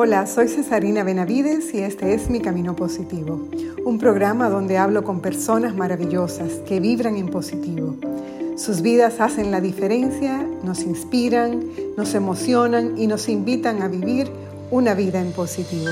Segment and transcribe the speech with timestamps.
[0.00, 3.48] Hola, soy Cesarina Benavides y este es Mi Camino Positivo,
[3.84, 7.96] un programa donde hablo con personas maravillosas que vibran en positivo.
[8.56, 11.64] Sus vidas hacen la diferencia, nos inspiran,
[11.96, 14.30] nos emocionan y nos invitan a vivir
[14.70, 15.90] una vida en positivo.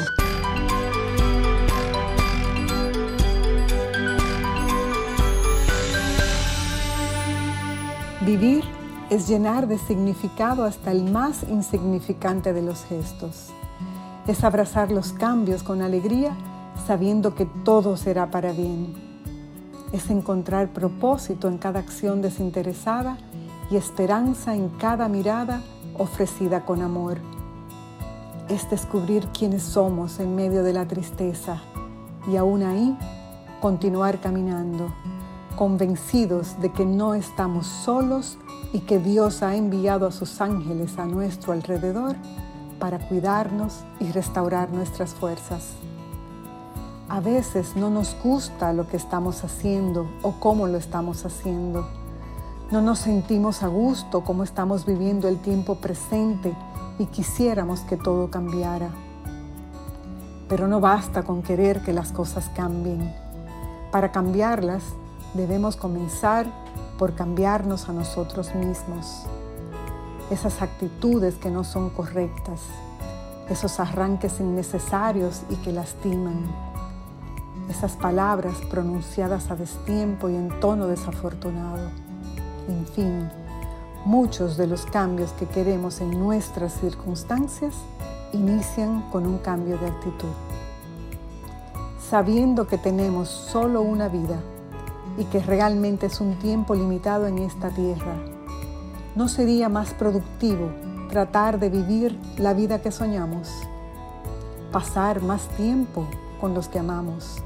[8.25, 8.62] Vivir
[9.11, 13.50] es llenar de significado hasta el más insignificante de los gestos.
[14.27, 16.36] Es abrazar los cambios con alegría
[16.86, 18.94] sabiendo que todo será para bien.
[19.93, 23.18] Es encontrar propósito en cada acción desinteresada
[23.71, 25.62] y esperanza en cada mirada
[25.96, 27.18] ofrecida con amor.
[28.49, 31.63] Es descubrir quiénes somos en medio de la tristeza
[32.30, 32.97] y aún ahí
[33.61, 34.92] continuar caminando
[35.56, 38.38] convencidos de que no estamos solos
[38.72, 42.14] y que Dios ha enviado a sus ángeles a nuestro alrededor
[42.78, 45.75] para cuidarnos y restaurar nuestras fuerzas.
[47.08, 51.86] A veces no nos gusta lo que estamos haciendo o cómo lo estamos haciendo.
[52.72, 56.52] No nos sentimos a gusto como estamos viviendo el tiempo presente
[56.98, 58.91] y quisiéramos que todo cambiara.
[60.48, 63.14] Pero no basta con querer que las cosas cambien.
[63.92, 64.82] Para cambiarlas
[65.34, 66.47] debemos comenzar
[66.98, 69.27] por cambiarnos a nosotros mismos.
[70.30, 72.60] Esas actitudes que no son correctas,
[73.48, 76.46] esos arranques innecesarios y que lastiman,
[77.70, 81.91] esas palabras pronunciadas a destiempo y en tono desafortunado.
[82.69, 83.28] En fin,
[84.04, 87.74] muchos de los cambios que queremos en nuestras circunstancias
[88.32, 90.34] inician con un cambio de actitud.
[92.10, 94.41] Sabiendo que tenemos solo una vida,
[95.19, 98.35] y que realmente es un tiempo limitado en esta tierra.
[99.17, 100.72] ¿No sería más productivo
[101.09, 103.50] tratar de vivir la vida que soñamos?
[104.70, 106.06] Pasar más tiempo
[106.39, 107.39] con los que amamos,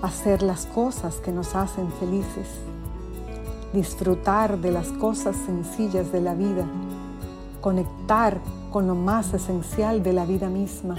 [0.00, 2.48] hacer las cosas que nos hacen felices,
[3.74, 6.64] disfrutar de las cosas sencillas de la vida,
[7.60, 8.40] conectar
[8.72, 10.96] con lo más esencial de la vida misma,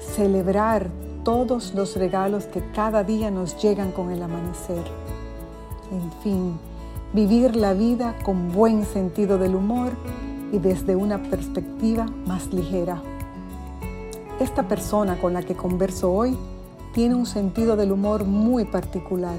[0.00, 0.90] celebrar
[1.22, 4.82] todos los regalos que cada día nos llegan con el amanecer.
[5.92, 6.58] En fin,
[7.14, 9.92] vivir la vida con buen sentido del humor
[10.50, 13.00] y desde una perspectiva más ligera.
[14.40, 16.36] Esta persona con la que converso hoy
[16.92, 19.36] tiene un sentido del humor muy particular.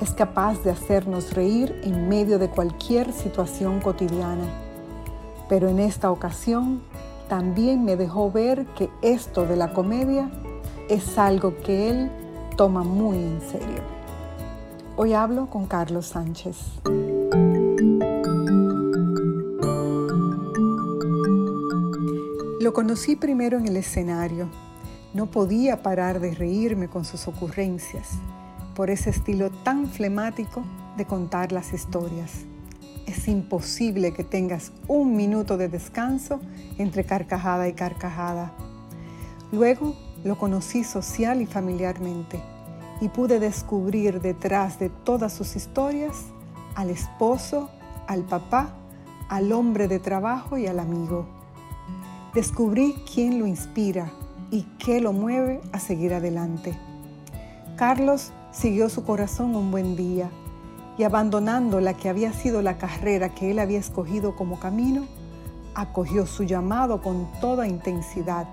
[0.00, 4.44] Es capaz de hacernos reír en medio de cualquier situación cotidiana.
[5.48, 6.82] Pero en esta ocasión
[7.28, 10.28] también me dejó ver que esto de la comedia
[10.88, 12.10] es algo que él
[12.56, 13.99] toma muy en serio.
[15.02, 16.58] Hoy hablo con Carlos Sánchez.
[22.60, 24.50] Lo conocí primero en el escenario.
[25.14, 28.10] No podía parar de reírme con sus ocurrencias,
[28.74, 30.64] por ese estilo tan flemático
[30.98, 32.44] de contar las historias.
[33.06, 36.40] Es imposible que tengas un minuto de descanso
[36.76, 38.52] entre carcajada y carcajada.
[39.50, 39.94] Luego
[40.24, 42.38] lo conocí social y familiarmente
[43.00, 46.26] y pude descubrir detrás de todas sus historias
[46.74, 47.70] al esposo,
[48.06, 48.74] al papá,
[49.28, 51.26] al hombre de trabajo y al amigo.
[52.34, 54.10] Descubrí quién lo inspira
[54.50, 56.76] y qué lo mueve a seguir adelante.
[57.76, 60.30] Carlos siguió su corazón un buen día
[60.98, 65.06] y abandonando la que había sido la carrera que él había escogido como camino,
[65.74, 68.46] acogió su llamado con toda intensidad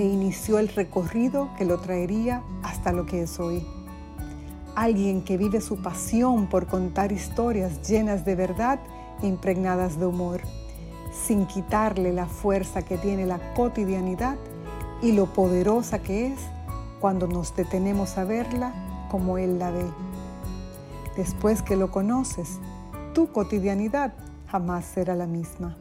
[0.00, 3.62] e inició el recorrido que lo traería hasta lo que es hoy.
[4.74, 8.80] Alguien que vive su pasión por contar historias llenas de verdad
[9.20, 10.40] e impregnadas de humor,
[11.12, 14.38] sin quitarle la fuerza que tiene la cotidianidad
[15.02, 16.40] y lo poderosa que es
[16.98, 18.72] cuando nos detenemos a verla
[19.10, 19.84] como Él la ve.
[21.14, 22.58] Después que lo conoces,
[23.12, 24.14] tu cotidianidad
[24.46, 25.76] jamás será la misma.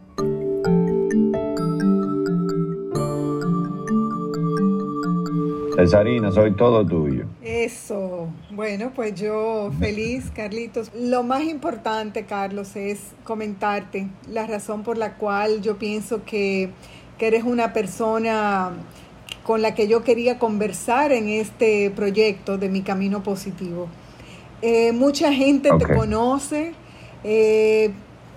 [5.79, 7.25] Cesarina, soy todo tuyo.
[7.41, 8.27] Eso.
[8.51, 10.91] Bueno, pues yo feliz, Carlitos.
[10.93, 16.71] Lo más importante, Carlos, es comentarte la razón por la cual yo pienso que,
[17.19, 18.71] eres una persona
[19.43, 23.87] con la que yo quería conversar en este proyecto de mi camino positivo.
[24.61, 26.73] Eh, mucha gente te conoce,
[27.23, 27.91] eh,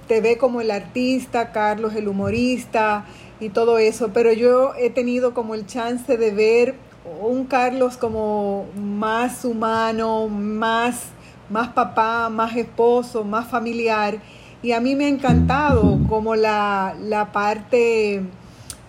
[0.09, 3.05] te ve como el artista, Carlos el humorista
[3.41, 8.67] y todo eso, pero yo he tenido como el chance de ver un Carlos como
[8.77, 11.07] más humano, más,
[11.51, 14.19] más papá, más esposo, más familiar.
[14.63, 16.95] Y a mí me ha encantado como la,
[17.33, 18.23] parte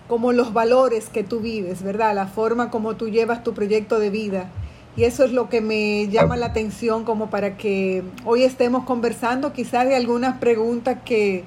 [0.08, 2.14] como los valores que tú vives, ¿verdad?
[2.14, 4.50] La forma como tú llevas tu proyecto de vida.
[4.96, 9.52] Y eso es lo que me llama la atención como para que hoy estemos conversando
[9.52, 11.42] quizás de algunas preguntas que,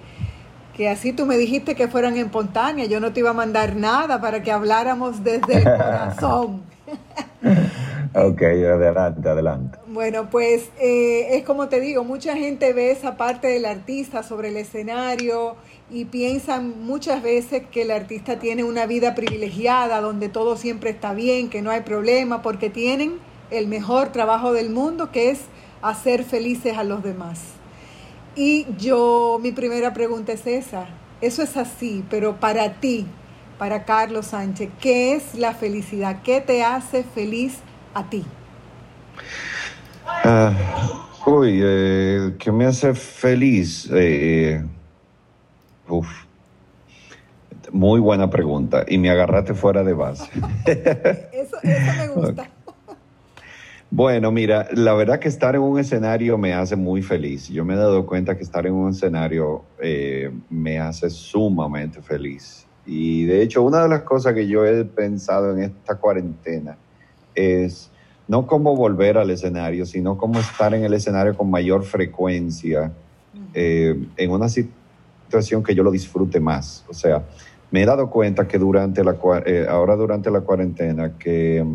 [0.77, 2.87] que así tú me dijiste que fueran espontáneas.
[2.87, 6.61] Yo no te iba a mandar nada para que habláramos desde el corazón.
[8.13, 9.79] ok, adelante, adelante.
[9.87, 14.49] Bueno, pues eh, es como te digo, mucha gente ve esa parte del artista sobre
[14.49, 15.55] el escenario
[15.89, 21.13] y piensan muchas veces que el artista tiene una vida privilegiada, donde todo siempre está
[21.13, 23.17] bien, que no hay problema, porque tienen
[23.49, 25.39] el mejor trabajo del mundo, que es
[25.81, 27.39] hacer felices a los demás.
[28.39, 30.85] Y yo, mi primera pregunta es esa,
[31.21, 33.07] eso es así, pero para ti,
[33.57, 36.21] para Carlos Sánchez, ¿qué es la felicidad?
[36.23, 37.57] ¿Qué te hace feliz
[37.95, 38.23] a ti?
[40.23, 43.89] Uh, uy, eh, ¿qué me hace feliz?
[43.91, 44.63] Eh,
[45.89, 46.07] uf,
[47.71, 50.29] muy buena pregunta y me agarraste fuera de base.
[51.33, 52.47] eso, eso me gusta.
[53.89, 57.47] Bueno, mira, la verdad que estar en un escenario me hace muy feliz.
[57.47, 62.67] Yo me he dado cuenta que estar en un escenario eh, me hace sumamente feliz.
[62.85, 66.77] Y de hecho, una de las cosas que yo he pensado en esta cuarentena
[67.33, 67.89] es
[68.27, 72.91] no cómo volver al escenario, sino cómo estar en el escenario con mayor frecuencia,
[73.53, 76.83] eh, en una situación que yo lo disfrute más.
[76.89, 77.23] O sea,
[77.71, 81.65] me he dado cuenta que durante la, eh, ahora durante la cuarentena, que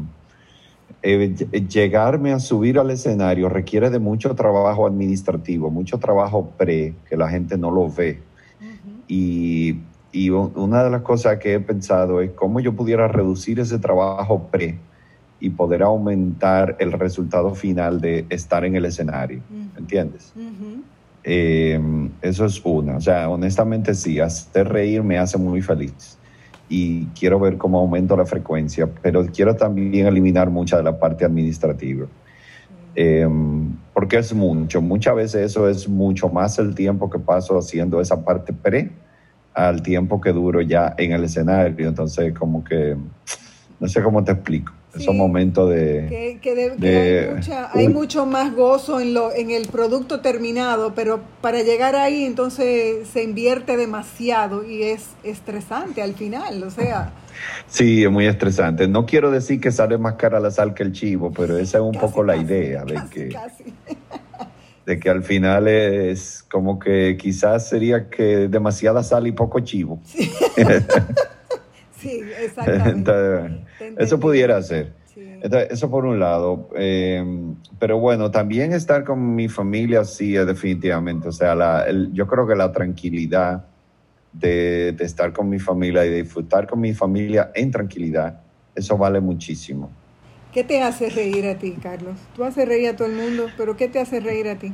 [1.02, 1.34] eh,
[1.68, 7.28] llegarme a subir al escenario requiere de mucho trabajo administrativo, mucho trabajo pre, que la
[7.28, 8.20] gente no lo ve.
[9.08, 9.78] y,
[10.12, 14.46] y, una de las cosas que he pensado es cómo yo pudiera reducir ese trabajo
[14.50, 14.78] pre
[15.40, 19.40] y poder aumentar el resultado final de estar en el escenario.
[19.76, 20.32] ¿Entiendes?
[21.24, 21.80] Eh,
[22.20, 22.96] eso es una.
[22.96, 26.18] O sea, honestamente sí, hacer reír me hace muy feliz
[26.68, 31.24] y quiero ver cómo aumento la frecuencia, pero quiero también eliminar mucha de la parte
[31.24, 32.06] administrativa.
[32.94, 38.00] Em, porque es mucho, muchas veces eso es mucho más el tiempo que paso haciendo
[38.00, 38.90] esa parte pre
[39.54, 41.88] al tiempo que duro ya en el escenario.
[41.88, 42.96] Entonces, como que,
[43.80, 46.38] no sé cómo te explico esos momentos de...
[46.42, 52.24] Que, hay, mucho más gozo en, lo, en el producto terminado, pero para llegar ahí
[52.24, 57.12] entonces se invierte demasiado y es estresante al final, o sea...
[57.66, 58.86] Sí, es muy estresante.
[58.86, 61.84] No quiero decir que sale más cara la sal que el chivo, pero esa es
[61.84, 63.36] un poco la idea de que...
[64.86, 70.00] de que al final es como que quizás sería que demasiada sal y poco chivo.
[70.04, 70.30] Sí,
[72.40, 73.12] exactamente.
[73.98, 74.92] eso pudiera ser.
[75.70, 76.68] eso por un lado.
[76.76, 77.24] Eh,
[77.78, 81.28] pero bueno, también estar con mi familia, sí, definitivamente.
[81.28, 83.64] O sea, la, yo creo que la tranquilidad
[84.32, 88.40] de, de, estar con mi familia y disfrutar con mi familia en tranquilidad,
[88.74, 89.90] eso vale muchísimo.
[90.52, 92.18] ¿Qué te hace reír a ti, Carlos?
[92.36, 94.72] Tú haces reír a todo el mundo, pero ¿qué te hace reír a ti?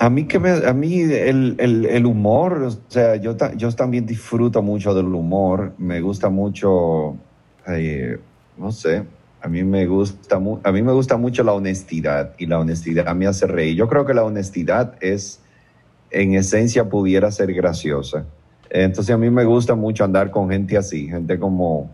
[0.00, 4.04] A mí, que me, a mí el, el, el, humor, o sea, yo, yo también
[4.04, 7.16] disfruto mucho del humor, me gusta mucho,
[7.68, 8.18] eh,
[8.56, 9.04] no sé,
[9.40, 13.26] a mí, me gusta, a mí me gusta mucho la honestidad y la honestidad me
[13.26, 13.76] hace reír.
[13.76, 15.40] Yo creo que la honestidad es,
[16.10, 18.26] en esencia, pudiera ser graciosa.
[18.70, 21.90] Entonces a mí me gusta mucho andar con gente así, gente como,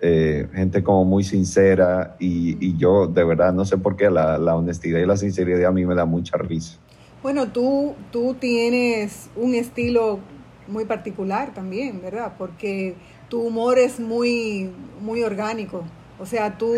[0.00, 4.38] eh, gente como muy sincera y, y, yo de verdad no sé por qué la,
[4.38, 6.78] la honestidad y la sinceridad a mí me da mucha risa.
[7.22, 10.20] Bueno, tú, tú tienes un estilo
[10.68, 12.34] muy particular también, ¿verdad?
[12.38, 12.94] Porque
[13.34, 15.82] tu humor es muy, muy orgánico.
[16.20, 16.72] O sea, tú,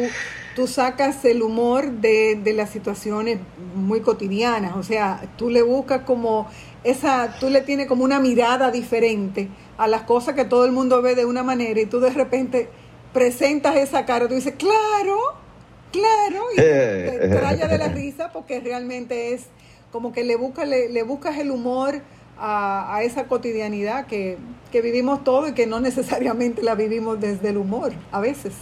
[0.55, 3.41] tú sacas el humor de, de las situaciones
[3.75, 4.75] muy cotidianas.
[4.75, 6.49] O sea, tú le buscas como
[6.83, 11.03] esa, tú le tienes como una mirada diferente a las cosas que todo el mundo
[11.03, 12.71] ve de una manera y tú de repente
[13.13, 15.19] presentas esa cara, tú dices, claro,
[15.93, 19.43] claro, y te, te de la risa porque realmente es
[19.93, 22.01] como que le, busca, le, buscas el humor
[22.39, 24.39] a, esa cotidianidad que,
[24.73, 28.53] vivimos todo y que no necesariamente la vivimos desde el humor, a veces.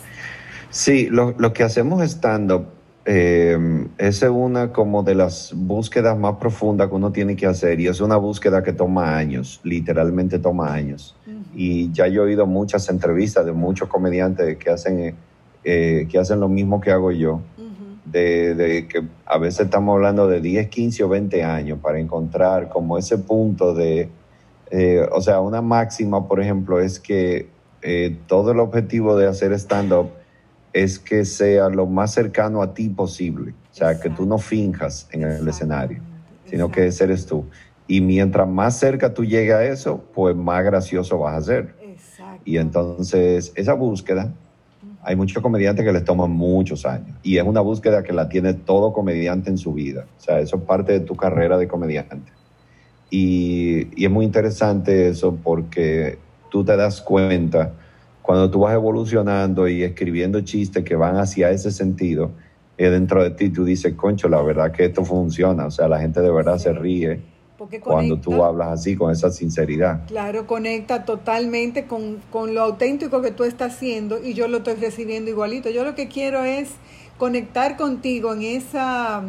[0.71, 2.73] Sí, lo, que hacemos estando
[3.05, 3.59] eh,
[3.99, 8.01] es una como de las búsquedas más profundas que uno tiene que hacer y es
[8.01, 11.17] una búsqueda que toma años, literalmente toma años.
[11.53, 15.17] Y ya yo he oído muchas entrevistas de muchos comediantes que hacen,
[15.65, 17.41] eh, que hacen lo mismo que hago yo
[18.15, 22.97] de, que a veces estamos hablando de 10, 15 o 20 años para encontrar como
[22.97, 24.09] ese punto de,
[24.71, 27.49] eh, o sea, una máxima, por ejemplo, es que
[27.83, 30.11] eh, todo el objetivo de hacer stand-up
[30.73, 35.09] es que sea lo más cercano a ti posible, o sea, que tú no finjas
[35.11, 36.01] en el escenario,
[36.47, 37.45] sino que ese eres tú.
[37.87, 41.75] Y mientras más cerca tú llegues a eso, pues más gracioso vas a ser.
[42.45, 44.33] Y entonces esa búsqueda,
[45.05, 47.17] hay muchos comediantes que les toman muchos años.
[47.23, 50.07] Y es una búsqueda que la tiene todo comediante en su vida.
[50.19, 52.33] O sea, eso es parte de tu carrera de comediante.
[53.11, 56.19] Y, y es muy interesante eso porque
[56.51, 57.73] tú te das cuenta
[58.23, 62.31] cuando tú vas evolucionando y escribiendo chistes que van hacia ese sentido,
[62.79, 65.67] eh, dentro de ti tú dices, concho, la verdad que esto funciona.
[65.67, 67.21] O sea, la gente de verdad se ríe
[67.81, 70.07] cuando tú hablas así, con esa sinceridad.
[70.07, 74.75] Claro, conecta totalmente con, con, lo auténtico que tú estás haciendo y yo lo estoy
[74.75, 75.71] recibiendo igualito.
[75.71, 76.71] Yo lo que quiero es
[77.19, 79.23] conectar contigo en esa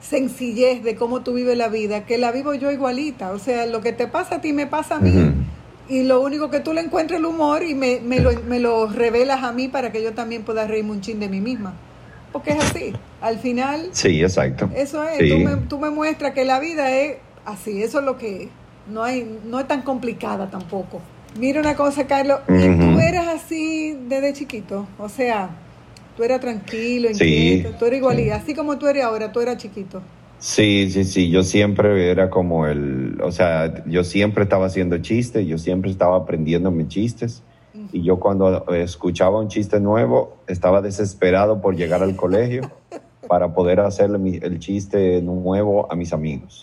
[0.00, 3.32] sencillez de cómo tú vives la vida, que la vivo yo igualita.
[3.32, 5.32] O sea, lo que te pasa a ti me pasa a mí.
[5.88, 8.86] Y lo único que tú le encuentres el humor y me, me, lo, me lo
[8.86, 11.74] revelas a mí para que yo también pueda reírme un chin de mí misma
[12.34, 12.92] porque es así.
[13.20, 13.90] Al final.
[13.92, 14.68] Sí, exacto.
[14.74, 15.18] Eso es.
[15.18, 17.82] Tú, me, tú, me, muestras que la vida es así.
[17.82, 18.48] Eso es lo que
[18.90, 21.00] no hay, no es tan complicada tampoco.
[21.38, 22.40] Mira una cosa, Carlos.
[22.48, 24.86] ¿Y tú eras así desde chiquito?
[24.98, 25.50] O sea,
[26.16, 28.30] tú eras tranquilo, inquieto, tú eras igual.
[28.32, 30.00] Así como tú eres ahora, tú eras chiquito.
[30.38, 31.30] Sí, sí, sí.
[31.30, 33.20] Yo siempre era como el.
[33.22, 37.42] O sea, yo siempre estaba haciendo chistes, yo siempre estaba aprendiendo mis chistes
[37.92, 42.70] y yo cuando escuchaba un chiste nuevo estaba desesperado por llegar al colegio
[43.28, 46.62] para poder hacerle el chiste nuevo a mis amigos.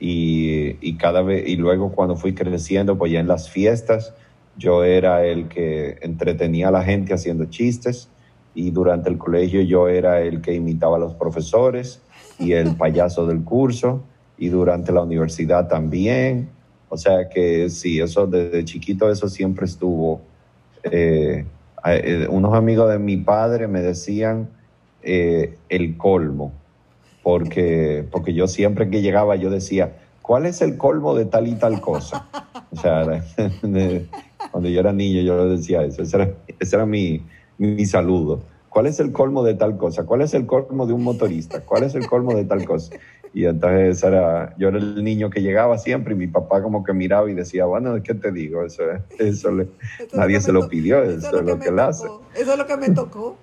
[0.00, 4.14] Y, y, cada vez, y luego cuando fui creciendo, pues ya en las fiestas,
[4.56, 8.08] yo era el que entretenía a la gente haciendo chistes
[8.54, 12.00] y durante el colegio yo era el que imitaba a los profesores
[12.38, 14.02] y el payaso del curso
[14.36, 16.48] y durante la universidad también.
[16.88, 20.20] O sea que sí, eso desde chiquito, eso siempre estuvo
[20.84, 21.44] eh,
[21.84, 24.48] eh, unos amigos de mi padre me decían
[25.02, 26.52] eh, el colmo,
[27.28, 31.56] porque, porque yo siempre que llegaba yo decía, ¿cuál es el colmo de tal y
[31.56, 32.26] tal cosa?
[32.70, 33.22] O sea,
[34.50, 37.22] cuando yo era niño yo decía eso, ese era, era mi,
[37.58, 38.40] mi saludo.
[38.70, 40.06] ¿Cuál es el colmo de tal cosa?
[40.06, 41.60] ¿Cuál es el colmo de un motorista?
[41.60, 42.96] ¿Cuál es el colmo de tal cosa?
[43.38, 46.92] Y entonces era, yo era el niño que llegaba siempre y mi papá como que
[46.92, 48.64] miraba y decía, bueno, ¿qué te digo?
[48.64, 48.82] Eso,
[49.20, 49.50] eso,
[50.12, 52.08] nadie se lo pidió, eso, es lo que, él hace.
[52.34, 53.38] Eso es lo que me tocó.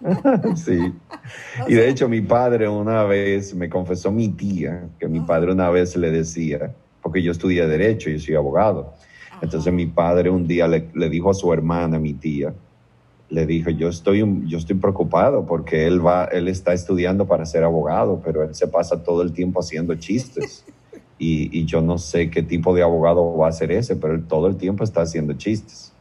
[0.56, 0.94] sí.
[1.68, 5.68] Y de hecho mi padre una vez, me confesó mi tía, que mi padre una
[5.68, 8.94] vez le decía, porque yo estudié derecho, y soy abogado.
[9.42, 12.54] Entonces mi padre un día le, le dijo a su hermana, mi tía,
[13.30, 17.62] le dijo, yo estoy, yo estoy preocupado porque él, va, él está estudiando para ser
[17.62, 20.64] abogado, pero él se pasa todo el tiempo haciendo chistes.
[21.22, 24.26] Y, y, yo no sé qué tipo de abogado va a ser ese, pero él
[24.26, 25.92] todo el tiempo está haciendo chistes.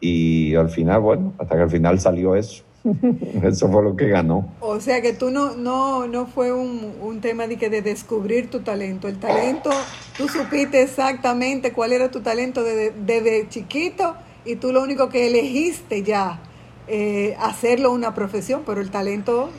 [0.00, 2.64] Y al final, bueno, hasta que al final salió eso.
[3.42, 4.48] Eso fue lo que ganó.
[4.60, 8.48] O sea que tú no, no, no fue un, un tema de, que de descubrir
[8.48, 9.06] tu talento.
[9.06, 9.68] El talento,
[10.16, 14.14] tú supiste exactamente cuál era tu talento desde, desde chiquito
[14.46, 16.40] y tú lo único que elegiste ya
[16.88, 19.50] eh, hacerlo una profesión, pero el talento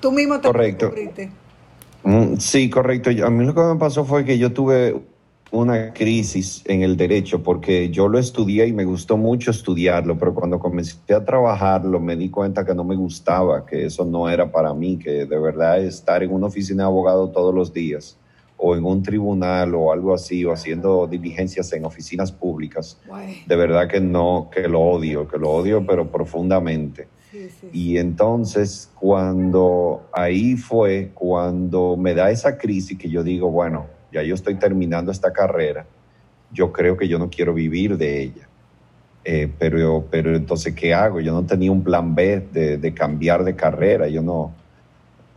[0.00, 0.92] tú mismo te correcto.
[2.04, 3.10] Mm, sí, correcto.
[3.24, 4.96] A mí lo que me pasó fue que yo tuve
[5.50, 10.34] una crisis en el derecho porque yo lo estudié y me gustó mucho estudiarlo, pero
[10.34, 14.52] cuando comencé a trabajarlo me di cuenta que no me gustaba, que eso no era
[14.52, 18.18] para mí, que de verdad estar en una oficina de abogado todos los días
[18.58, 23.00] o en un tribunal o algo así, o haciendo diligencias en oficinas públicas,
[23.46, 27.06] de verdad que no, que lo odio, que lo odio, pero profundamente.
[27.72, 34.22] Y entonces, cuando ahí fue, cuando me da esa crisis que yo digo, bueno, ya
[34.22, 35.86] yo estoy terminando esta carrera,
[36.50, 38.48] yo creo que yo no quiero vivir de ella.
[39.24, 41.20] Eh, pero, pero entonces, ¿qué hago?
[41.20, 44.52] Yo no tenía un plan B de, cambiar de carrera, yo no...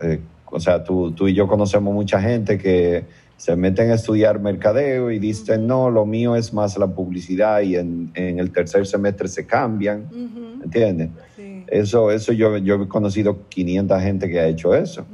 [0.02, 0.20] Eh,
[0.52, 3.06] o sea, tú, tú y yo conocemos mucha gente que
[3.38, 7.76] se meten a estudiar mercadeo y dicen, no, lo mío es más la publicidad y
[7.76, 10.08] en, en el tercer semestre se cambian,
[10.64, 11.10] ¿entiendes?
[11.66, 15.06] Eso, eso yo, yo he conocido 500 gente que ha hecho eso,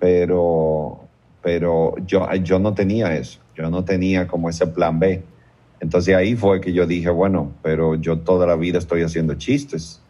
[0.00, 0.98] pero,
[1.42, 5.22] pero yo, yo no tenía eso, yo no tenía como ese plan B.
[5.78, 10.00] Entonces ahí fue que yo dije, bueno, pero yo toda la vida estoy haciendo chistes,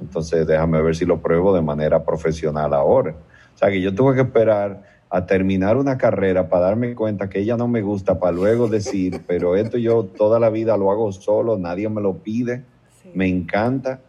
[0.00, 3.16] entonces déjame ver si lo pruebo de manera profesional ahora.
[3.60, 7.40] O sea que yo tuve que esperar a terminar una carrera para darme cuenta que
[7.40, 11.12] ella no me gusta, para luego decir, pero esto yo toda la vida lo hago
[11.12, 12.64] solo, nadie me lo pide,
[13.12, 14.00] me encanta,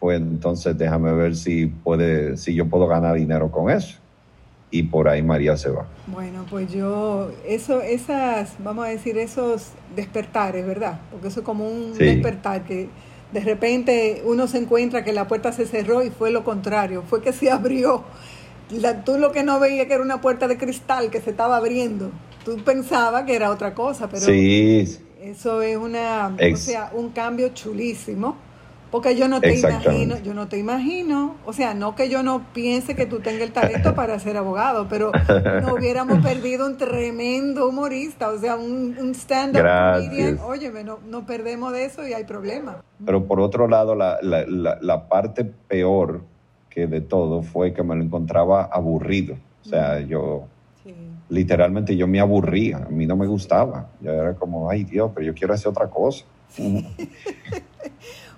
[0.00, 3.96] pues entonces déjame ver si puede, si yo puedo ganar dinero con eso.
[4.72, 5.86] Y por ahí María se va.
[6.08, 10.98] Bueno, pues yo, eso, esas, vamos a decir, esos despertares, ¿verdad?
[11.12, 12.88] Porque eso es como un despertar que
[13.32, 17.22] de repente uno se encuentra que la puerta se cerró y fue lo contrario, fue
[17.22, 18.02] que se abrió
[19.04, 22.10] tú lo que no veías que era una puerta de cristal que se estaba abriendo.
[22.44, 27.50] Tú pensabas que era otra cosa, pero sí, Eso es una, o sea, un cambio
[27.50, 28.36] chulísimo
[28.90, 32.46] porque yo no te imagino, yo no te imagino, o sea, no que yo no
[32.52, 35.12] piense que tú tengas el talento para ser abogado, pero
[35.62, 40.40] no hubiéramos perdido un tremendo humorista, o sea, un, un stand-up comedian.
[40.44, 42.82] Óyeme, no, no perdemos de eso y hay problema.
[43.04, 44.44] Pero por otro lado, la, la,
[44.80, 46.22] la, parte peor
[46.70, 49.36] que de todo fue que me lo encontraba aburrido.
[49.64, 50.46] O sea, yo
[51.28, 53.90] literalmente yo me aburría, a mí no me gustaba.
[54.00, 56.24] Yo era como, ay Dios, pero yo quiero hacer otra cosa.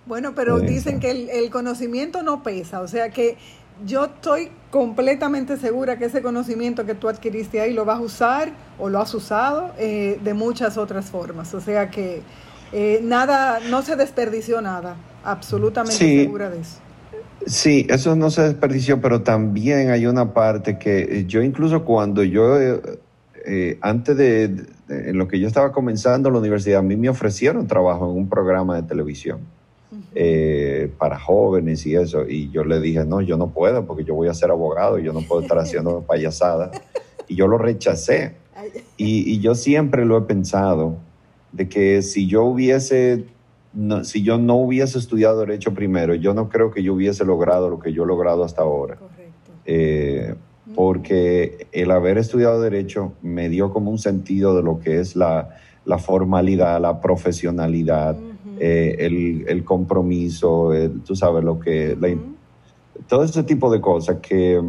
[0.04, 3.36] Bueno, pero dicen que el, conocimiento no pesa, o sea que
[3.86, 8.52] yo estoy completamente segura que ese conocimiento que tú adquiriste ahí lo vas a usar
[8.80, 12.22] o lo has usado eh, de muchas otras formas, o sea que
[12.72, 16.78] eh, nada, no se desperdició nada, absolutamente segura de eso.
[17.46, 22.58] Sí, eso no se desperdició, pero también hay una parte que yo incluso cuando yo,
[22.60, 27.08] eh, antes de, de, en lo que yo estaba comenzando la universidad, a mí me
[27.08, 29.40] ofrecieron trabajo en un programa de televisión
[30.14, 32.26] eh, para jóvenes y eso.
[32.28, 35.12] Y yo le dije, no, yo no puedo porque yo voy a ser abogado, yo
[35.12, 36.80] no puedo estar haciendo payasadas.
[37.28, 38.34] Y yo lo rechacé.
[38.96, 40.96] Y, yo siempre lo he pensado,
[41.52, 43.24] de que si yo hubiese,
[44.02, 47.78] si yo no hubiese estudiado derecho primero, yo no creo que yo hubiese logrado lo
[47.78, 48.98] que yo he logrado hasta ahora.
[49.64, 50.34] Eh,
[50.74, 55.50] porque el haber estudiado derecho me dio como un sentido de lo que es la,
[55.84, 58.16] la formalidad, la profesionalidad.
[58.58, 60.70] Eh, el, el, compromiso,
[61.04, 61.96] tú sabes lo que...
[63.08, 64.60] todo ese tipo de cosas que,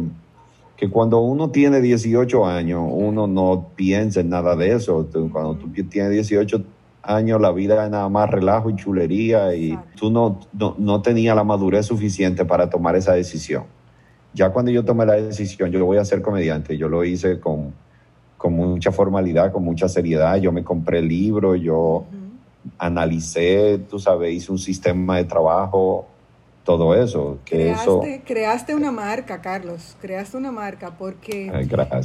[0.76, 5.08] que cuando uno tiene 18 años, uno no piensa en nada de eso.
[5.30, 6.64] Cuando tú tienes 18
[7.06, 11.36] años, la vida es nada más relajo y chulería y tú no, no, no tenías
[11.36, 13.64] la madurez suficiente para tomar esa decisión.
[14.32, 17.72] Ya cuando yo tomé la decisión, yo voy a ser comediante, yo lo hice con,
[18.36, 20.36] con mucha formalidad, con mucha seriedad.
[20.36, 22.04] Yo me compré el libro, yo
[22.78, 26.06] analicé, tú sabes, hice un sistema de trabajo,
[26.64, 27.38] todo eso.
[27.44, 31.50] Que creaste, creaste una marca, Carlos, creaste una marca porque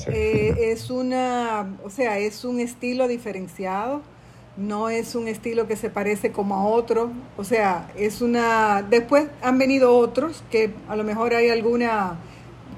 [0.08, 4.02] eh, es una, o sea, es un estilo diferenciado,
[4.60, 9.28] no es un estilo que se parece como a otro, o sea, es una, después
[9.42, 12.18] han venido otros que a lo mejor hay alguna,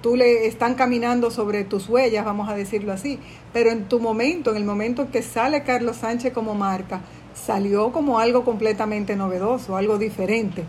[0.01, 3.19] tú le están caminando sobre tus huellas, vamos a decirlo así,
[3.51, 7.01] pero en tu momento, en el momento que sale Carlos Sánchez como marca,
[7.33, 10.65] salió como algo completamente novedoso, algo diferente.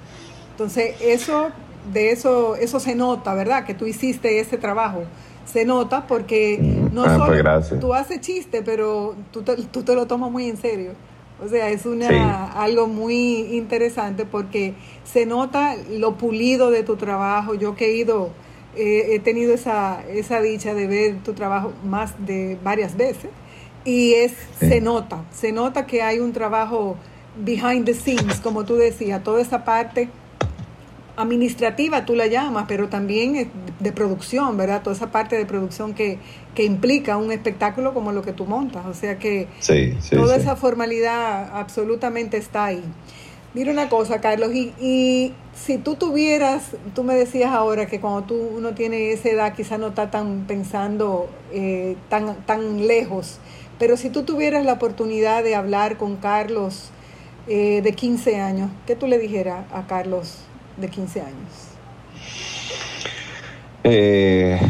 [0.53, 1.51] Entonces, eso,
[1.93, 3.65] de eso, eso se nota, ¿verdad?
[3.65, 5.03] Que tú hiciste ese trabajo.
[5.45, 9.95] Se nota porque no ah, pues solo tú haces chiste, pero tú te, tú te
[9.95, 10.93] lo tomas muy en serio.
[11.45, 17.55] O sea, es una, algo muy interesante porque se nota lo pulido de tu trabajo.
[17.55, 18.31] Yo que he ido,
[18.77, 23.31] eh, he tenido esa, esa dicha de ver tu trabajo más de varias veces
[23.85, 26.97] y es, se nota, se nota que hay un trabajo
[27.37, 30.09] behind the scenes, como tú decías, toda esa parte
[31.17, 34.83] administrativa tú la llamas, pero también de producción, ¿verdad?
[34.83, 36.19] Toda esa parte de producción que,
[36.55, 38.87] que implica un espectáculo como lo que tú montas.
[38.87, 39.49] O sea que
[40.11, 42.83] toda esa formalidad absolutamente está ahí.
[43.55, 48.23] Mira una cosa, Carlos, y, y, si tú tuvieras, tú me decías ahora que cuando
[48.23, 53.39] tú uno tiene esa edad quizá no está tan pensando eh, tan, tan lejos
[53.83, 56.91] pero si tú tuvieras la oportunidad de hablar con Carlos
[57.49, 60.39] eh, de 15 años, ¿qué tú le dijeras a Carlos
[60.77, 61.69] de 15 años?
[63.85, 64.61] Eh...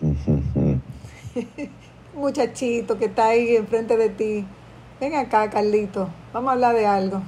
[2.14, 4.44] Muchachito que está ahí enfrente de ti.
[5.00, 6.08] Ven acá, Carlito.
[6.32, 7.22] Vamos a hablar de algo.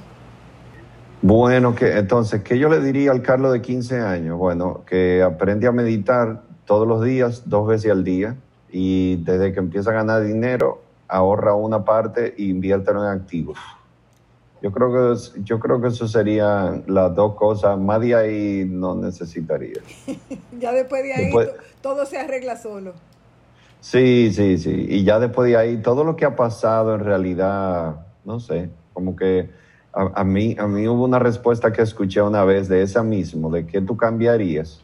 [1.21, 4.37] Bueno, que entonces, ¿qué yo le diría al Carlos de 15 años?
[4.37, 8.35] Bueno, que aprende a meditar todos los días, dos veces al día
[8.69, 13.57] y desde que empieza a ganar dinero, ahorra una parte e inviértelo en activos.
[14.61, 17.79] Yo creo que yo creo que eso serían las dos cosas.
[17.79, 19.81] Más de ahí no necesitaría.
[20.59, 21.31] ya después de ahí
[21.81, 22.93] todo se arregla solo.
[23.79, 24.85] Sí, sí, sí.
[24.89, 29.15] Y ya después de ahí todo lo que ha pasado en realidad, no sé, como
[29.15, 29.49] que
[29.93, 33.65] a, mí a mí hubo una respuesta que escuché una vez de esa mismo, de
[33.65, 34.83] qué tú cambiarías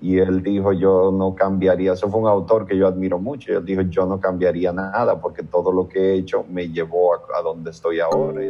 [0.00, 3.64] y él dijo yo no cambiaría, eso fue un autor que yo admiro mucho, él
[3.64, 7.70] dijo yo no cambiaría nada porque todo lo que he hecho me llevó a, donde
[7.70, 8.40] estoy ahora.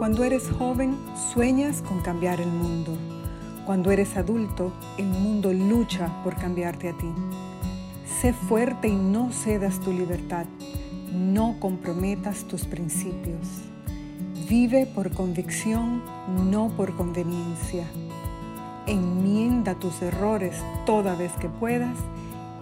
[0.00, 0.96] Cuando eres joven,
[1.34, 2.96] sueñas con cambiar el mundo.
[3.66, 7.12] Cuando eres adulto, el mundo lucha por cambiarte a ti.
[8.06, 10.46] Sé fuerte y no cedas tu libertad.
[11.12, 13.46] No comprometas tus principios.
[14.48, 16.02] Vive por convicción,
[16.50, 17.84] no por conveniencia.
[18.86, 21.98] Enmienda tus errores toda vez que puedas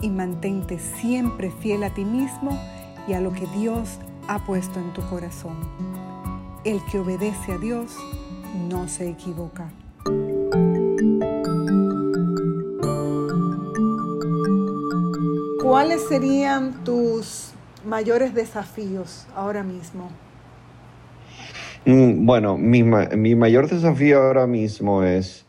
[0.02, 2.58] y mantente siempre fiel a ti mismo
[3.06, 5.97] y a lo que Dios ha puesto en tu corazón.
[6.68, 7.96] El que obedece a Dios
[8.68, 9.70] no se equivoca.
[15.62, 17.54] ¿Cuáles serían tus
[17.86, 20.10] mayores desafíos ahora mismo?
[21.86, 25.46] Mm, bueno, mi, mayor desafío ahora mismo es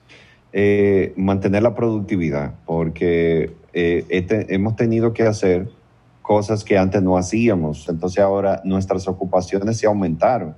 [0.53, 5.69] eh, mantener la productividad, porque eh, hemos tenido que hacer
[6.21, 10.55] cosas que antes no hacíamos, entonces ahora nuestras ocupaciones se aumentaron.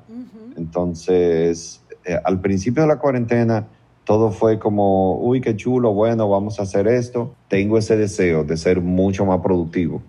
[0.57, 3.67] Entonces, eh, al principio de la cuarentena,
[4.03, 7.33] todo fue como, uy, qué chulo, bueno, vamos a hacer esto.
[7.47, 10.01] Tengo ese deseo de ser mucho más productivo,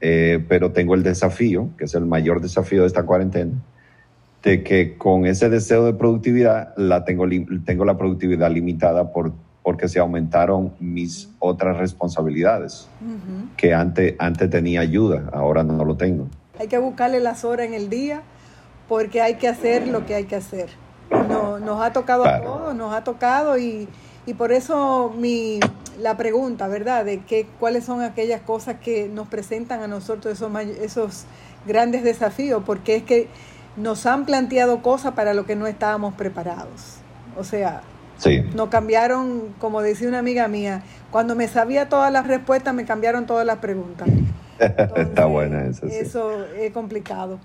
[0.00, 3.52] pero tengo el desafío, que es el mayor desafío de esta cuarentena,
[4.42, 7.26] de que con ese deseo de productividad la tengo,
[7.64, 9.32] tengo la productividad limitada por,
[9.62, 12.88] porque se aumentaron mis otras responsabilidades,
[13.56, 16.26] que antes, antes tenía ayuda, ahora no lo tengo.
[16.58, 18.22] Hay que buscarle las horas en el día
[18.92, 20.68] porque hay que hacer lo que hay que hacer.
[21.10, 23.88] No, nos ha tocado a todos, nos ha tocado y,
[24.26, 25.60] y por eso mi,
[25.98, 27.02] la pregunta, ¿verdad?
[27.06, 31.24] De que, cuáles son aquellas cosas que nos presentan a nosotros esos, esos
[31.66, 33.28] grandes desafíos, porque es que
[33.78, 36.98] nos han planteado cosas para lo que no estábamos preparados.
[37.38, 37.80] O sea,
[38.18, 38.42] sí.
[38.54, 43.24] nos cambiaron, como decía una amiga mía, cuando me sabía todas las respuestas, me cambiaron
[43.24, 44.06] todas las preguntas.
[44.58, 45.86] Está buena eso.
[45.86, 47.38] Eso es complicado.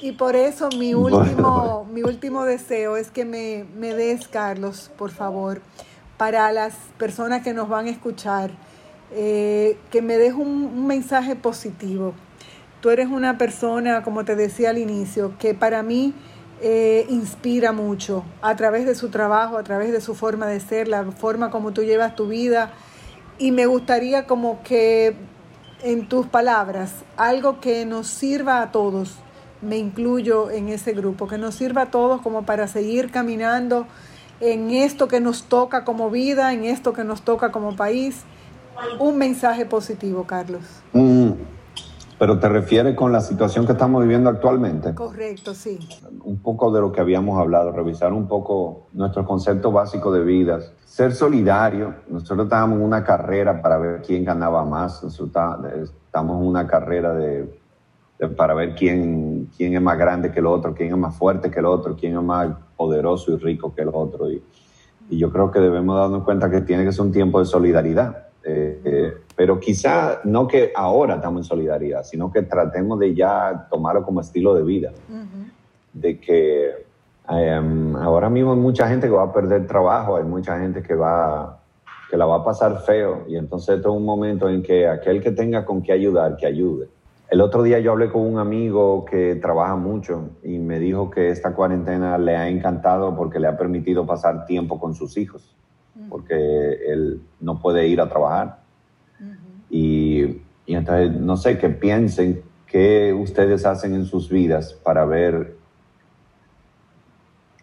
[0.00, 5.10] Y por eso mi último, mi último deseo es que me, me des, Carlos, por
[5.10, 5.62] favor,
[6.16, 8.50] para las personas que nos van a escuchar,
[9.12, 12.14] eh, que me des un mensaje positivo
[12.80, 16.12] Tú eres una persona, como te decía al inicio, que para mí
[16.60, 20.86] eh, inspira mucho a través de su trabajo, a través de su forma de ser,
[20.86, 22.70] la forma como tú llevas tu vida.
[23.38, 25.16] Y me gustaría como que
[25.82, 29.16] en tus palabras, algo que nos sirva a todos,
[29.62, 33.86] me incluyo en ese grupo, que nos sirva a todos como para seguir caminando
[34.40, 38.24] en esto que nos toca como vida, en esto que nos toca como país.
[38.98, 40.62] Un mensaje positivo, Carlos.
[40.92, 41.30] Mm,
[42.18, 44.94] pero te refieres con la situación que estamos viviendo actualmente.
[44.94, 45.78] Correcto, sí.
[46.22, 50.72] Un poco de lo que habíamos hablado, revisar un poco nuestro concepto básico de vidas.
[50.84, 51.94] Ser solidario.
[52.08, 55.02] Nosotros estábamos en una carrera para ver quién ganaba más.
[55.02, 57.58] estamos en una carrera de,
[58.36, 61.58] para ver quién, quién es más grande que el otro, quién es más fuerte que
[61.58, 64.30] el otro, quién es más poderoso y rico que el otro.
[64.30, 64.42] Y,
[65.10, 68.26] y yo creo que debemos darnos cuenta que tiene que ser un tiempo de solidaridad
[68.48, 73.66] eh, eh, pero quizá no que ahora estamos en solidaridad, sino que tratemos de ya
[73.68, 74.92] tomarlo como estilo de vida.
[75.92, 76.86] De que
[77.28, 80.94] em, ahora mismo hay mucha gente que va a perder trabajo, hay mucha gente que,
[80.94, 81.58] va,
[82.08, 83.24] que la va a pasar feo.
[83.26, 86.46] Y entonces esto es un momento en que aquel que tenga con qué ayudar, que
[86.46, 86.88] ayude.
[87.28, 91.30] El otro día yo hablé con un amigo que trabaja mucho y me dijo que
[91.30, 95.56] esta cuarentena le ha encantado porque le ha permitido pasar tiempo con sus hijos
[96.08, 96.34] porque
[96.86, 98.58] él no puede ir a trabajar.
[99.70, 105.56] y, y, entonces, no sé, que piensen qué ustedes hacen en sus vidas para ver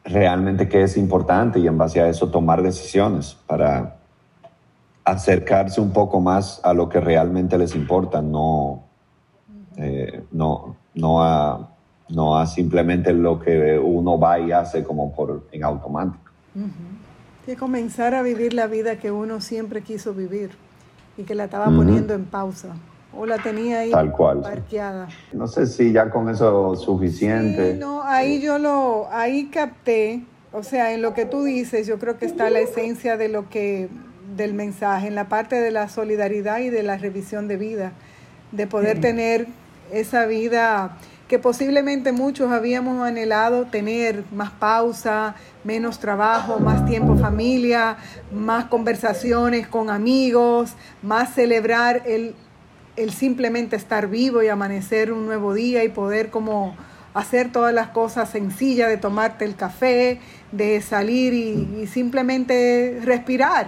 [0.04, 3.98] realmente qué es importante y en base a eso tomar decisiones para
[5.06, 8.84] acercarse un poco más a lo que realmente les importa, no,
[9.78, 11.76] eh, no, no, a,
[12.10, 16.32] no a simplemente lo que uno va y hace como por en automático
[17.46, 20.52] que comenzar a vivir la vida que uno siempre quiso vivir
[21.18, 22.76] y que la estaba poniendo en pausa
[23.16, 24.42] o la tenía ahí Tal cual.
[24.42, 25.08] parqueada.
[25.34, 27.76] No sé si ya con eso suficiente.
[27.76, 32.18] no, ahí yo lo, ahí capté, o sea, en lo que tú dices, yo creo
[32.18, 33.90] que está la esencia de lo que,
[34.36, 37.92] del mensaje, en la parte de la solidaridad y de la revisión de vida,
[38.52, 39.48] de poder tener
[39.92, 47.98] esa vida que posiblemente muchos habíamos anhelado tener más pausa, menos trabajo, más tiempo familia,
[48.32, 52.36] más conversaciones con amigos, más celebrar el,
[52.98, 56.76] el simplemente estar vivo y amanecer un nuevo día y poder como
[57.14, 60.20] hacer todas las cosas sencillas de tomarte el café,
[60.52, 63.68] de salir y, simplemente respirar.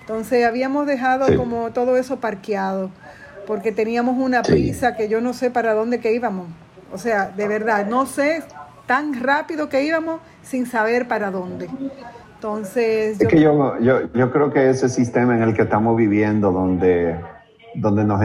[0.00, 2.90] Entonces habíamos dejado como todo eso parqueado
[3.46, 6.46] porque teníamos una prisa que yo no sé para dónde que íbamos.
[6.92, 8.42] O sea, de verdad, no sé
[8.86, 11.68] tan rápido que íbamos sin saber para dónde.
[12.34, 13.28] Entonces, yo...
[13.28, 17.16] Es que yo, yo, yo creo que ese sistema en el que estamos viviendo, donde,
[17.74, 18.20] donde, nos,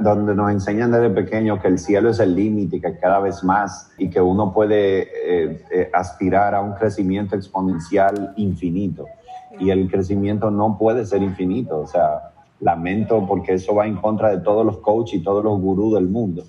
[0.00, 3.42] donde nos enseñan desde pequeño que el cielo es el límite y que cada vez
[3.44, 9.06] más y que uno puede eh, eh, aspirar a un crecimiento exponencial infinito.
[9.58, 11.78] Y el crecimiento no puede ser infinito.
[11.78, 15.58] O sea, lamento porque eso va en contra de todos los coaches y todos los
[15.60, 16.44] gurús del mundo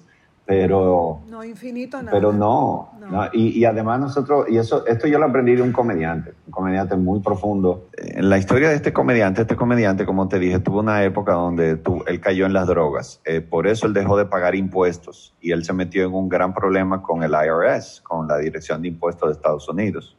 [0.51, 2.11] pero no infinito nada.
[2.11, 2.89] pero no,
[3.31, 7.21] Y, además nosotros y eso esto yo lo aprendí de un comediante un comediante muy
[7.21, 7.87] profundo.
[7.97, 11.79] En la historia de este comediante este comediante como te dije tuvo una época donde
[12.07, 13.21] él cayó en las drogas.
[13.23, 16.53] Eh, por eso él dejó de pagar impuestos y él se metió en un gran
[16.53, 20.17] problema con el IRS con la Dirección de Impuestos de Estados Unidos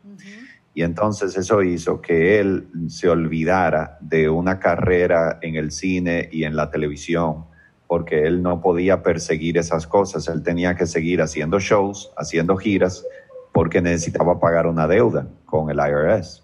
[0.74, 6.44] y entonces eso hizo que él se olvidara de una carrera en el cine y
[6.44, 7.44] en la televisión
[7.92, 13.04] porque él no podía perseguir esas cosas, él tenía que seguir haciendo shows, haciendo giras,
[13.52, 16.42] porque necesitaba pagar una deuda con el IRS.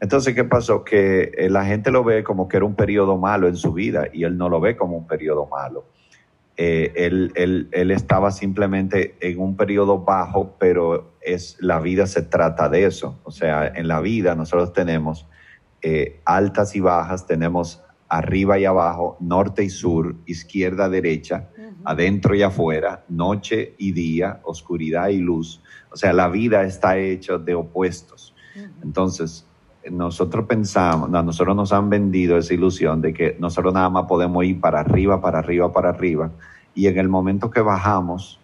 [0.00, 0.84] Entonces, ¿qué pasó?
[0.84, 4.06] Que eh, la gente lo ve como que era un periodo malo en su vida
[4.10, 5.84] y él no lo ve como un periodo malo.
[6.56, 12.68] Eh, él, él, estaba simplemente en un periodo bajo, pero es, la vida se trata
[12.68, 13.18] de eso.
[13.24, 15.26] O sea, en la vida nosotros tenemos
[15.82, 21.48] eh, altas y bajas, tenemos arriba y abajo, norte y sur, izquierda, derecha,
[21.84, 25.62] adentro y afuera, noche y día, oscuridad y luz.
[25.92, 28.34] O sea, la vida está hecha de opuestos.
[28.82, 29.46] Entonces,
[29.90, 34.44] nosotros pensamos, a nosotros nos han vendido esa ilusión de que nosotros nada más podemos
[34.44, 36.30] ir para arriba, para arriba, para arriba.
[36.74, 38.40] Y en el momento que bajamos,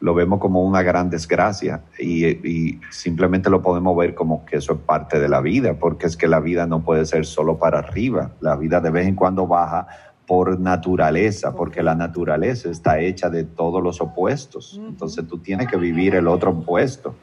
[0.00, 4.78] lo vemos como una gran desgracia y, simplemente lo podemos ver como que eso es
[4.80, 8.32] parte de la vida, porque es que la vida no puede ser solo para arriba,
[8.40, 9.86] la vida de vez en cuando baja
[10.26, 14.80] por naturaleza, porque la naturaleza está hecha de todos los opuestos.
[14.82, 17.14] Entonces tú tienes que vivir el otro opuesto.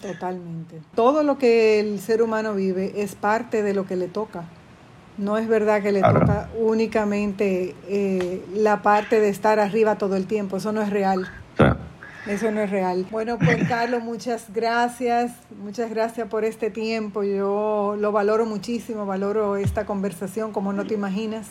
[0.00, 0.80] totalmente.
[0.94, 4.44] Todo lo que el ser humano vive es parte de lo que le toca.
[5.18, 10.26] No es verdad que le toca únicamente eh, la parte de estar arriba todo el
[10.26, 11.26] tiempo, eso no es real.
[12.30, 13.04] Eso no es real.
[13.10, 15.32] Bueno, pues Carlos, muchas gracias.
[15.60, 17.24] Muchas gracias por este tiempo.
[17.24, 21.48] Yo lo valoro muchísimo, valoro esta conversación como no te imaginas.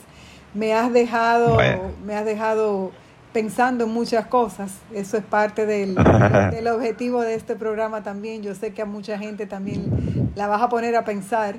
[0.53, 1.57] Me has dejado,
[2.05, 2.91] me has dejado
[3.33, 4.71] pensando en muchas cosas.
[4.93, 5.95] Eso es parte del,
[6.51, 8.41] del, objetivo de este programa también.
[8.41, 11.55] Yo sé que a mucha gente también la vas a poner a pensar.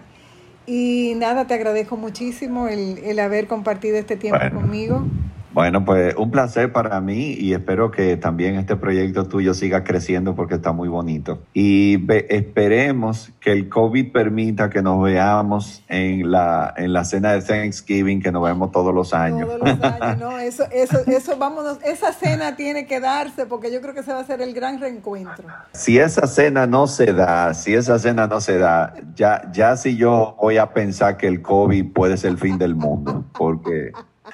[0.66, 5.04] Y nada, te agradezco muchísimo el, el haber compartido este tiempo conmigo.
[5.52, 10.36] Bueno, pues un placer para mí y espero que también este proyecto tuyo siga creciendo
[10.36, 11.40] porque está muy bonito.
[11.52, 17.42] Y esperemos que el COVID permita que nos veamos en la, en la cena de
[17.42, 19.48] Thanksgiving que nos vemos todos los años.
[19.48, 23.80] Todos los años, no, eso, eso, eso, vámonos, esa cena tiene que darse porque yo
[23.80, 25.44] creo que se va a hacer el gran reencuentro.
[25.72, 29.96] Si esa cena no se da, si esa cena no se da, ya, ya si
[29.96, 33.92] yo voy a pensar que el COVID puede ser el fin del mundo, porque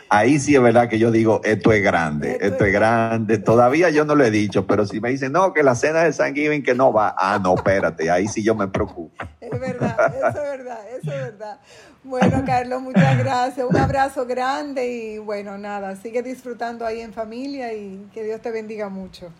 [0.08, 3.38] ahí sí es verdad que yo digo, esto es grande, esto, es grande.
[3.38, 6.12] Todavía yo no lo he dicho, pero si me dicen, no, que la cena de
[6.12, 9.12] San Giving que no va, ah, no, espérate, ahí sí yo me preocupo.
[9.40, 11.60] Es verdad, eso es verdad, eso es verdad.
[12.04, 13.66] Bueno, Carlos, muchas gracias.
[13.68, 18.50] Un abrazo grande y bueno, nada, sigue disfrutando ahí en familia y que Dios te
[18.52, 19.32] bendiga mucho.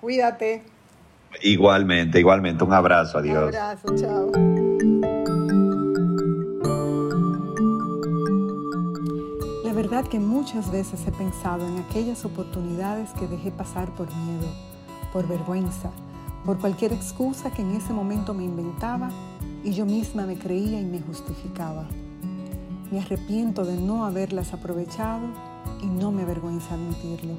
[0.00, 0.62] Cuídate.
[1.42, 2.64] Igualmente, igualmente.
[2.64, 3.48] Un abrazo, adiós.
[3.50, 4.97] Un abrazo, chao.
[10.06, 14.46] Que muchas veces he pensado en aquellas oportunidades que dejé pasar por miedo,
[15.12, 15.90] por vergüenza,
[16.44, 19.10] por cualquier excusa que en ese momento me inventaba
[19.64, 21.86] y yo misma me creía y me justificaba.
[22.92, 25.26] Me arrepiento de no haberlas aprovechado
[25.82, 27.34] y no me avergüenza admitirlo.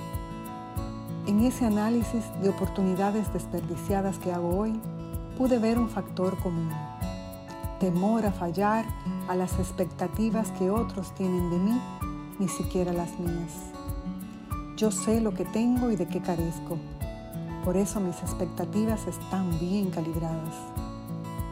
[1.27, 4.79] En ese análisis de oportunidades desperdiciadas que hago hoy,
[5.37, 6.69] pude ver un factor común.
[7.79, 8.85] Temor a fallar
[9.29, 11.79] a las expectativas que otros tienen de mí
[12.39, 13.53] ni siquiera las mías.
[14.77, 16.77] Yo sé lo que tengo y de qué carezco.
[17.65, 20.55] Por eso mis expectativas están bien calibradas.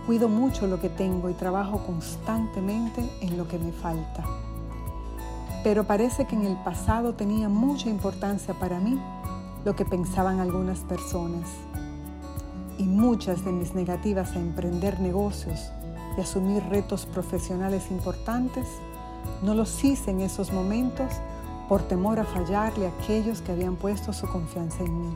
[0.05, 4.23] Cuido mucho lo que tengo y trabajo constantemente en lo que me falta.
[5.63, 8.97] Pero parece que en el pasado tenía mucha importancia para mí
[9.65, 11.49] lo que pensaban algunas personas.
[12.77, 15.69] Y muchas de mis negativas a emprender negocios
[16.17, 18.65] y asumir retos profesionales importantes
[19.41, 21.11] no los hice en esos momentos
[21.67, 25.15] por temor a fallarle a aquellos que habían puesto su confianza en mí.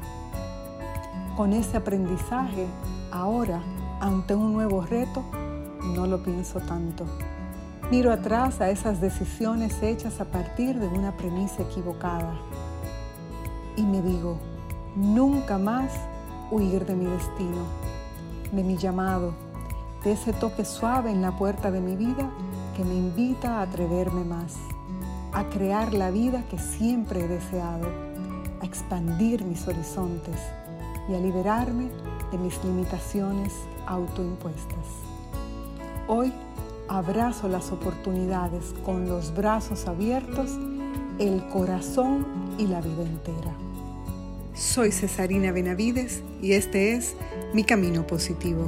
[1.38, 2.68] Con ese aprendizaje,
[3.12, 3.62] ahora,
[4.00, 5.24] ante un nuevo reto,
[5.96, 7.06] no lo pienso tanto.
[7.90, 12.34] Miro atrás a esas decisiones hechas a partir de una premisa equivocada
[13.76, 14.38] y me digo,
[14.96, 15.92] nunca más
[16.52, 17.66] huir de mi destino,
[18.52, 19.34] de mi llamado,
[20.04, 22.30] de ese toque suave en la puerta de mi vida
[22.82, 24.56] que me invita a atreverme más,
[25.34, 27.88] a crear la vida que siempre he deseado,
[28.60, 30.40] a expandir mis horizontes
[31.08, 31.90] y a liberarme
[32.32, 33.54] de mis limitaciones
[33.86, 34.88] autoimpuestas.
[36.08, 36.34] Hoy
[36.88, 40.50] abrazo las oportunidades con los brazos abiertos,
[41.20, 42.26] el corazón
[42.58, 43.54] y la vida entera.
[44.56, 47.16] Soy Cesarina Benavides y este es
[47.54, 48.68] Mi Camino Positivo.